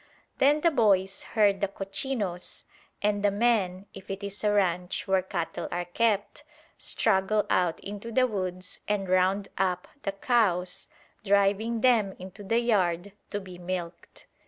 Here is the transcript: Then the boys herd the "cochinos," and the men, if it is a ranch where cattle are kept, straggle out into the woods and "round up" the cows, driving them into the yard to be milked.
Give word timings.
Then 0.39 0.61
the 0.61 0.71
boys 0.71 1.21
herd 1.37 1.61
the 1.61 1.67
"cochinos," 1.67 2.63
and 3.03 3.21
the 3.23 3.29
men, 3.29 3.85
if 3.93 4.09
it 4.09 4.23
is 4.23 4.43
a 4.43 4.51
ranch 4.51 5.07
where 5.07 5.21
cattle 5.21 5.67
are 5.71 5.85
kept, 5.85 6.43
straggle 6.75 7.45
out 7.51 7.79
into 7.81 8.11
the 8.11 8.25
woods 8.25 8.79
and 8.87 9.07
"round 9.07 9.49
up" 9.59 9.87
the 10.01 10.13
cows, 10.13 10.87
driving 11.23 11.81
them 11.81 12.15
into 12.17 12.41
the 12.43 12.57
yard 12.61 13.11
to 13.29 13.39
be 13.39 13.59
milked. 13.59 14.25